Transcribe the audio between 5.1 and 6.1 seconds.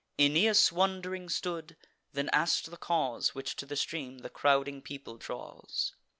draws.